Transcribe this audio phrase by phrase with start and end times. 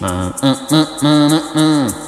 [0.00, 2.07] Uh, uh, uh, uh, uh.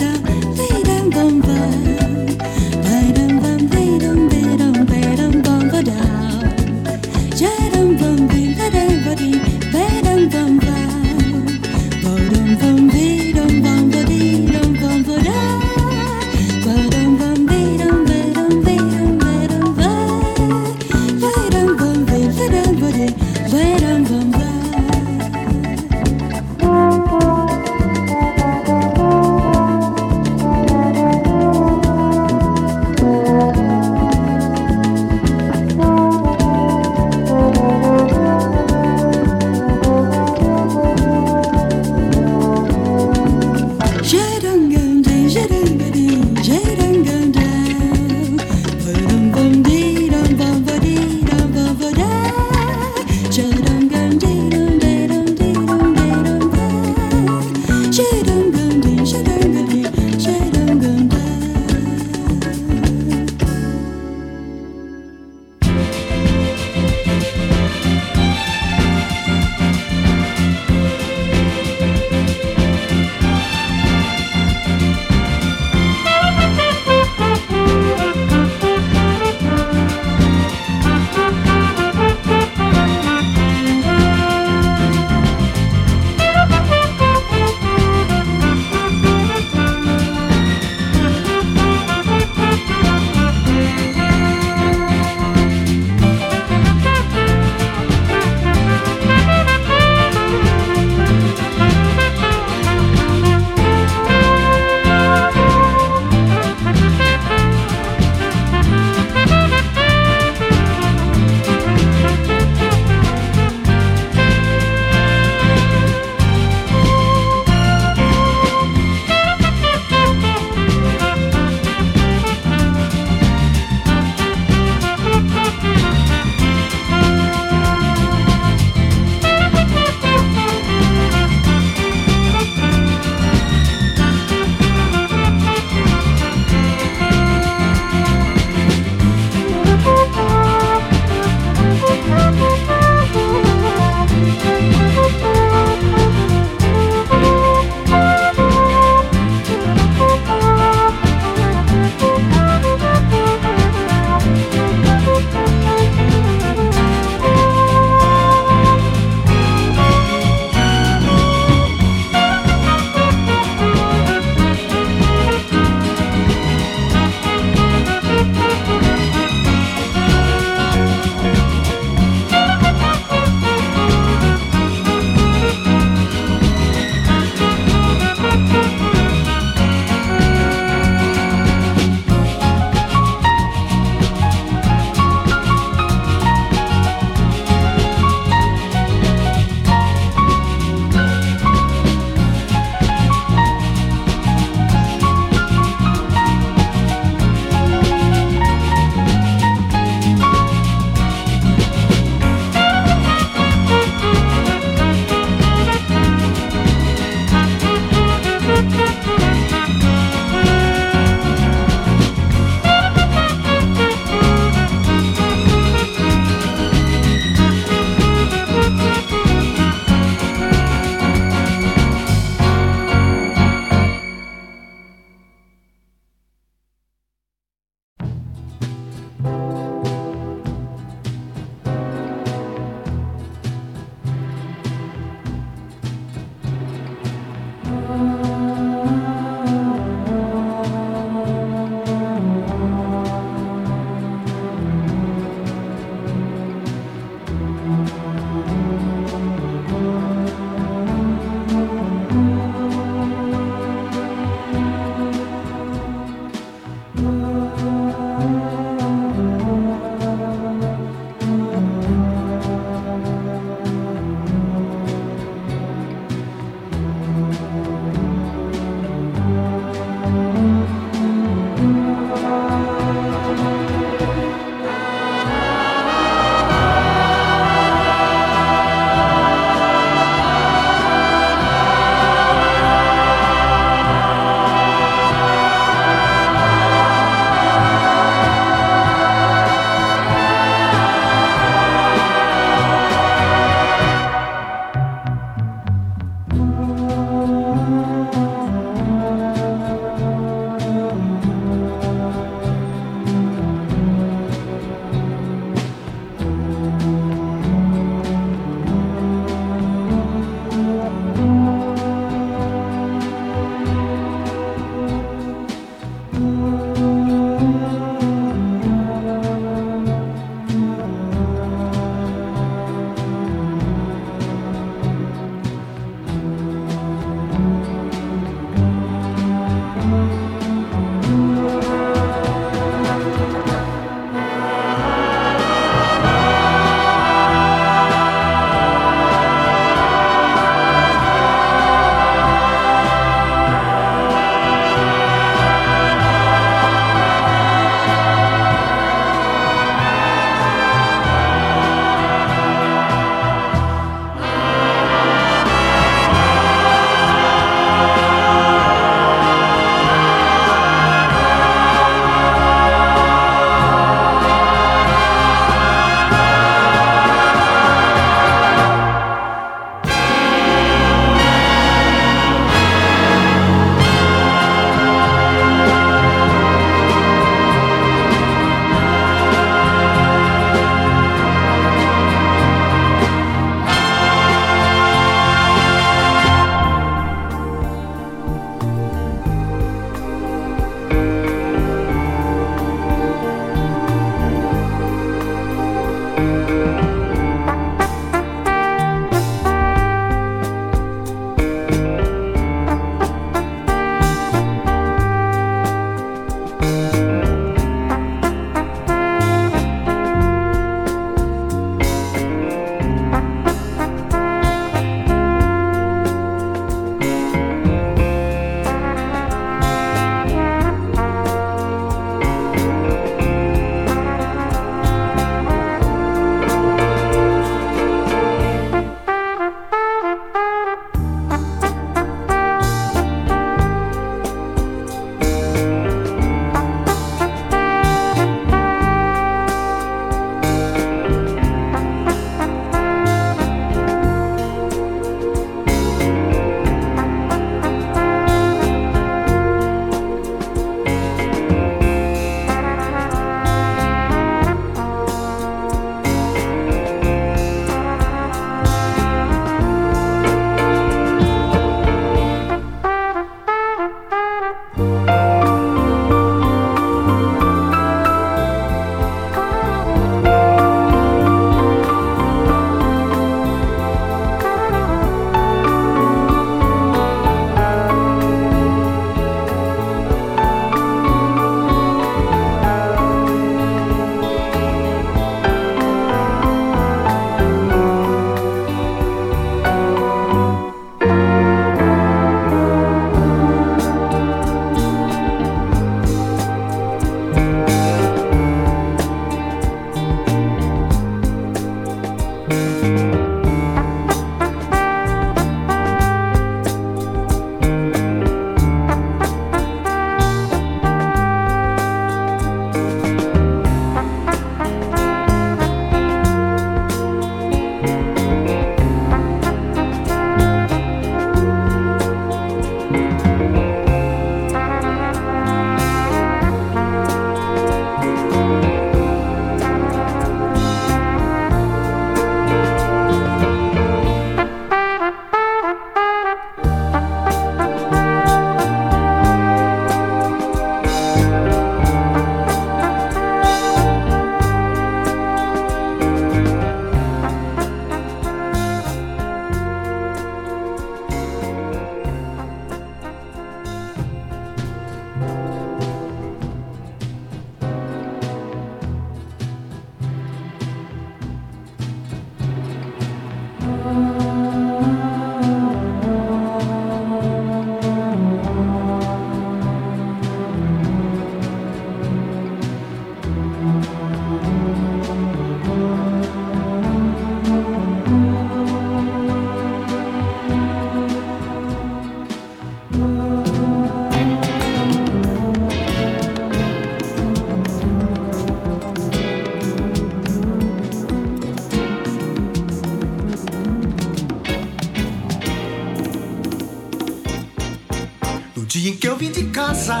[599.88, 600.00] casa,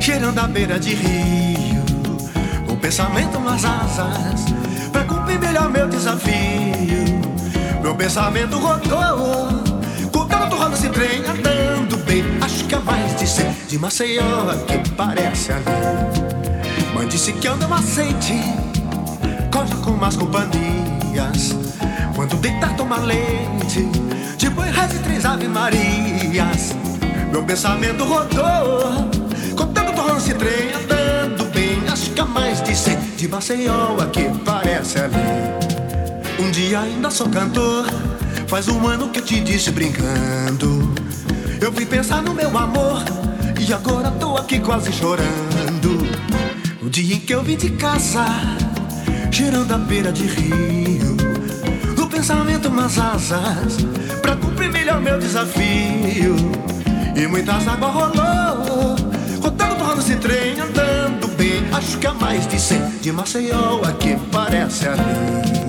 [0.00, 1.84] cheirando a beira de rio,
[2.68, 4.44] o pensamento nas asas,
[4.90, 6.32] pra cumprir melhor meu desafio.
[7.80, 9.62] Meu pensamento rodou,
[10.10, 12.24] contando torrando esse trem, andando bem.
[12.40, 15.64] Acho que é mais de cem de Maceió que parece ali.
[16.92, 18.40] Mãe disse que anda macete,
[19.52, 21.56] corta com mais companhias.
[22.16, 23.88] Quando deitar, toma leite,
[24.36, 26.81] de boi, reza e três ave marias.
[27.32, 29.10] Meu pensamento rodou,
[29.56, 31.82] contando torrando esse trem, andando bem.
[31.90, 35.16] Acho que é mais de cem de Maceió que parece ali.
[36.38, 37.86] Um dia ainda sou cantor,
[38.46, 40.92] faz um ano que eu te disse brincando.
[41.58, 43.02] Eu fui pensar no meu amor
[43.58, 46.06] e agora tô aqui quase chorando.
[46.82, 48.26] O dia em que eu vim de casa,
[49.30, 51.16] cheirando a beira de rio.
[51.96, 53.78] No pensamento umas asas,
[54.20, 56.36] pra cumprir melhor meu desafio.
[57.14, 58.96] E muitas águas rolou,
[59.42, 61.62] rodando, torrando esse trem, andando bem.
[61.72, 65.52] Acho que há mais de cem de Maceió aqui parece ali.
[65.52, 65.61] de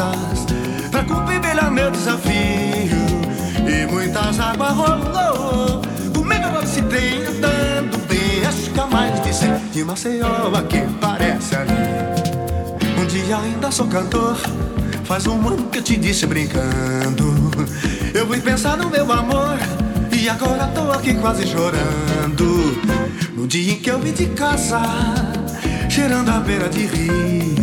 [0.00, 0.46] asas,
[0.90, 2.98] pra cumprir melhor meu desafio.
[3.68, 5.82] E muitas águas rolou,
[6.14, 8.46] comigo se tem andando bem.
[8.46, 11.72] Acho que há mais de cem de Maceió aqui parece ali.
[12.98, 14.36] Um dia ainda sou cantor,
[15.04, 17.50] faz um ano que eu te disse brincando.
[18.14, 19.58] Eu fui pensar no meu amor.
[20.20, 22.78] E agora tô aqui quase chorando
[23.34, 24.78] No dia em que eu vim de casa
[25.88, 27.59] cheirando a beira de rio.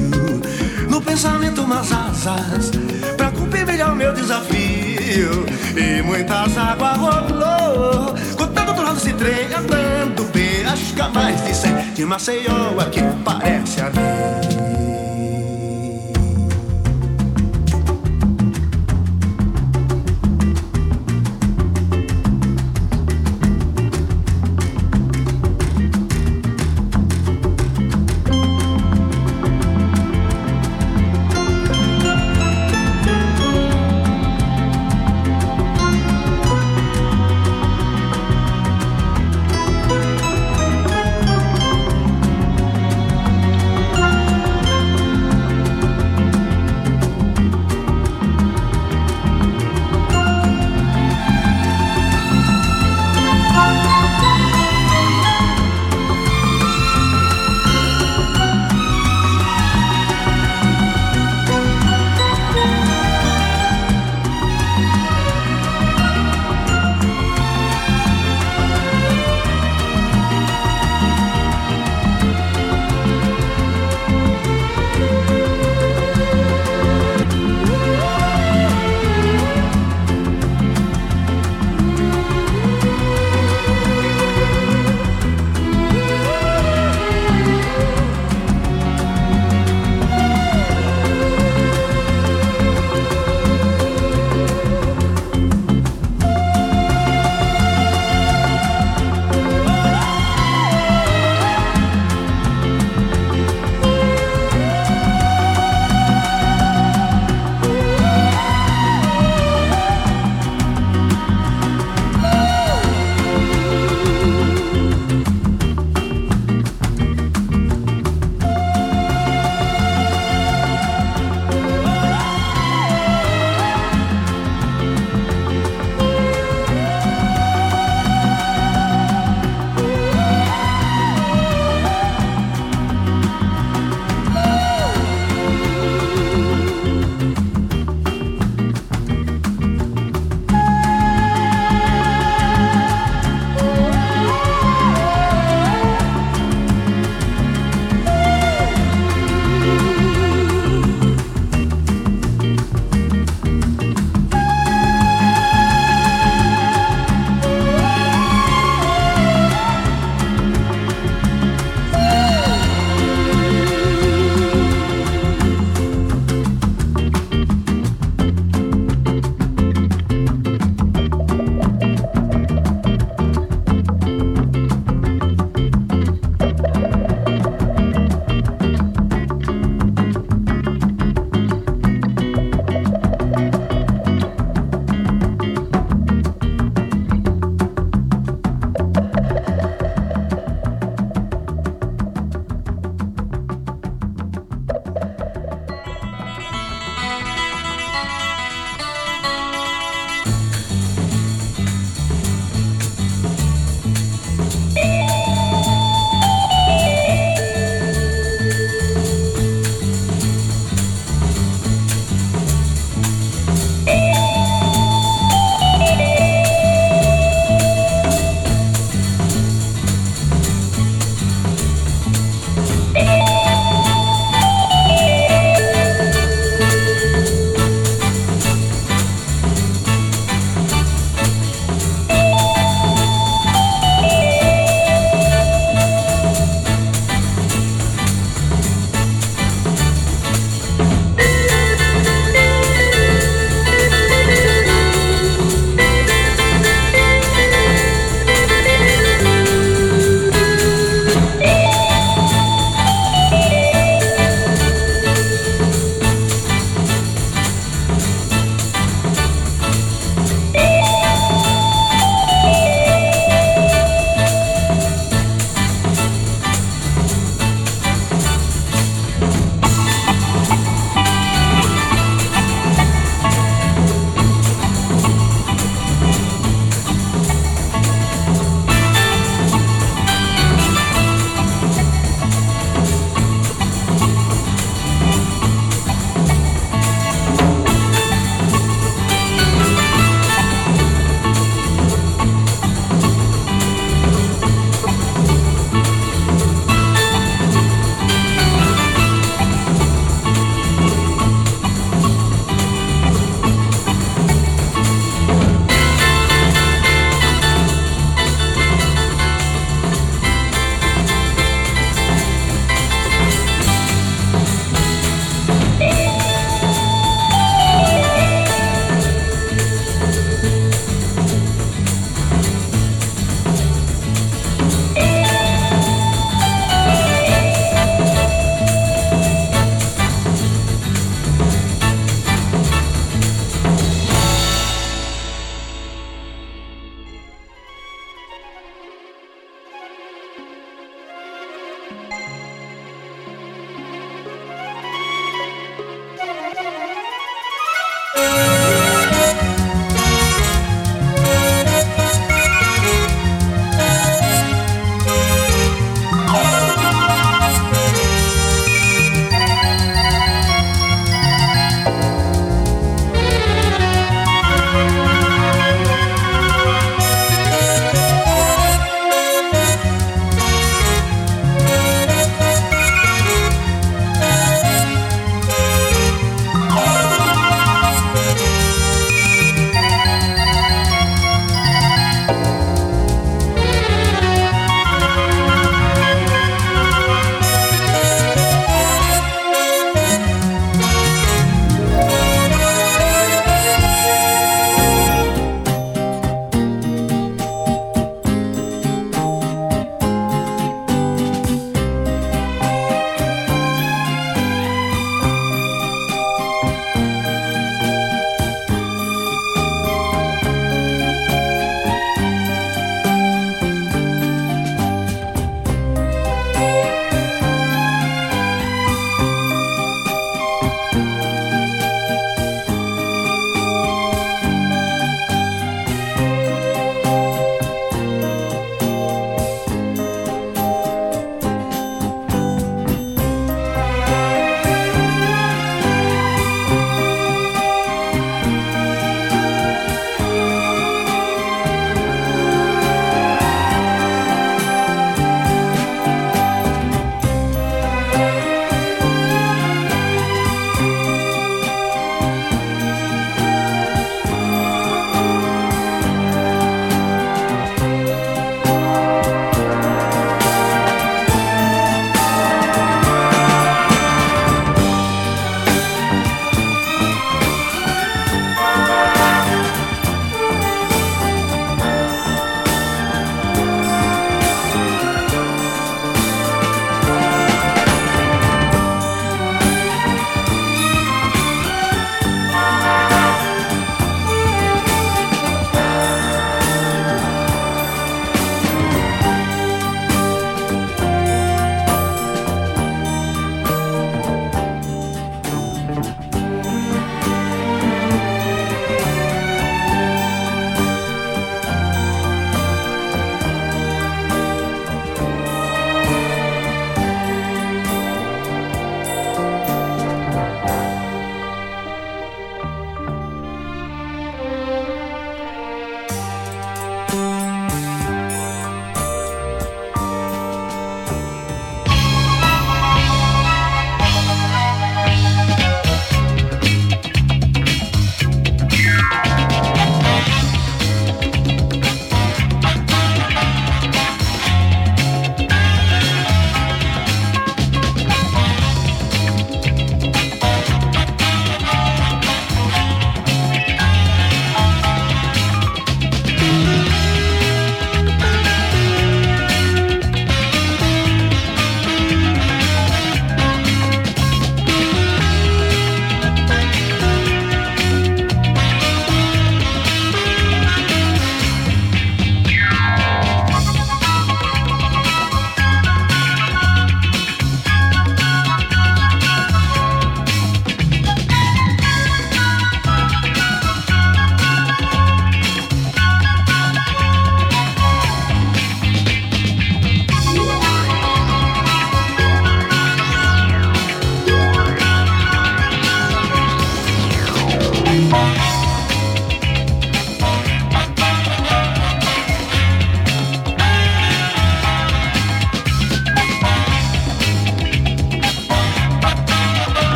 [1.08, 2.70] Pensamento nas asas,
[3.16, 5.46] pra cumprir melhor meu desafio.
[5.76, 10.66] E muitas águas rolou, contando do lado esse trem, andando bem.
[10.66, 14.37] Acho que mais de cem de Maceió aqui parece ali.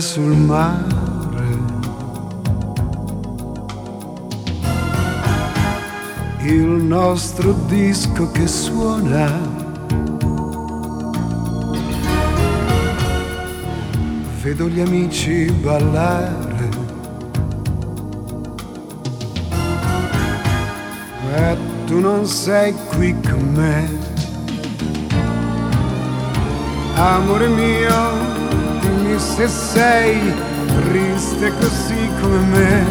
[0.00, 0.96] Sul mare.
[6.42, 9.30] Il nostro disco che suona.
[14.42, 16.68] Vedo gli amici ballare.
[21.30, 24.06] Ma tu non sei qui con me.
[26.94, 28.47] Amore mio,
[29.18, 30.32] se sei
[30.84, 32.84] triste così come me.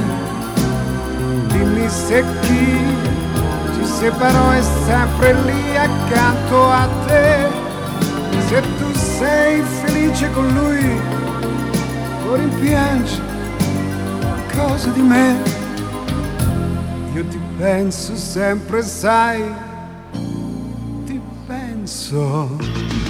[1.48, 2.86] Dimmi se chi
[3.74, 7.48] ci separò è sempre lì accanto a te.
[8.48, 11.00] Se tu sei felice con lui
[12.30, 13.22] o rimpiangi
[14.22, 15.36] qualcosa di me.
[17.14, 19.44] Io ti penso sempre, sai,
[21.06, 23.07] ti penso.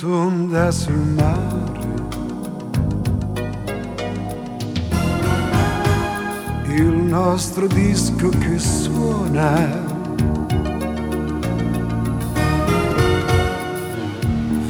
[0.00, 1.78] Rotonda sul mare.
[6.68, 9.88] Il nostro disco che suona.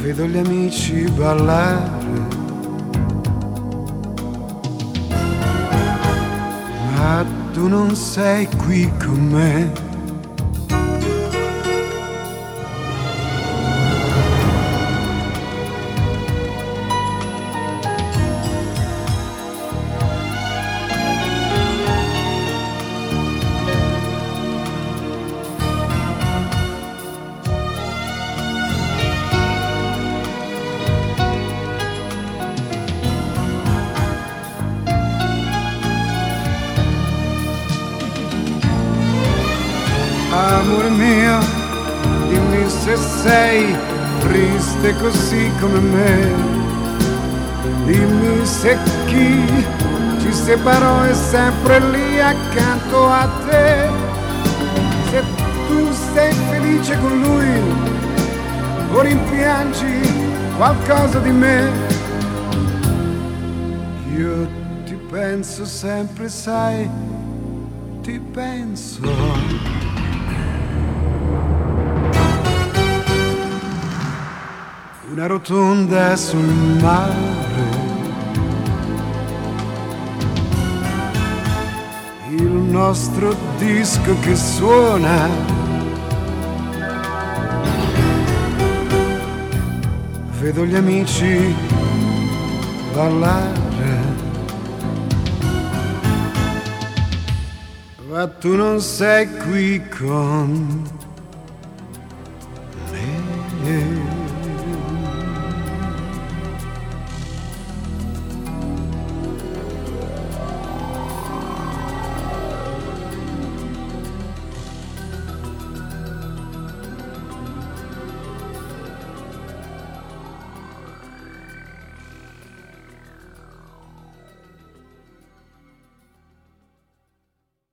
[0.00, 1.98] Vedo gli amici ballare.
[6.96, 9.89] Ma tu non sei qui con me.
[44.80, 46.58] Triste così come me.
[47.84, 48.76] Dimmi se
[49.06, 49.44] chi
[50.20, 53.88] ci separò è sempre lì accanto a te.
[55.10, 55.22] Se
[55.68, 57.60] tu sei felice con lui
[58.92, 60.00] o rimpiangi
[60.56, 61.70] qualcosa di me.
[64.16, 64.48] Io
[64.84, 66.88] ti penso sempre, sai,
[68.02, 69.79] ti penso.
[75.20, 76.40] Una rotonda sul
[76.80, 77.68] mare.
[82.30, 85.28] Il nostro disco che suona.
[90.38, 91.54] Vedo gli amici
[92.94, 93.98] ballare.
[98.08, 100.99] Ma tu non sei qui con